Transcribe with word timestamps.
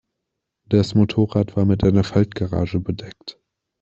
Das 0.65 0.95
Motorrad 0.95 1.55
war 1.55 1.65
mit 1.65 1.83
einer 1.83 2.03
Faltgarage 2.03 2.79
bedeckt. 2.79 3.37